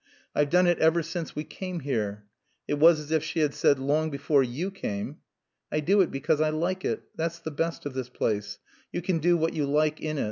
[0.33, 2.25] "I've done it ever since we came here."
[2.67, 5.17] (It was as if she had said "Long before you came.")
[5.71, 7.03] "I do it because I like it.
[7.15, 8.57] That's the best of this place.
[8.91, 10.19] You can do what you like in it.